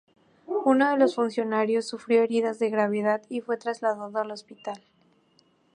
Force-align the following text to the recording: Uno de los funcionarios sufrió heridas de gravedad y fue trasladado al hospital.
Uno 0.65 0.89
de 0.89 0.97
los 0.97 1.13
funcionarios 1.13 1.85
sufrió 1.87 2.23
heridas 2.23 2.57
de 2.57 2.71
gravedad 2.71 3.21
y 3.29 3.41
fue 3.41 3.57
trasladado 3.57 4.17
al 4.17 4.31
hospital. 4.31 4.81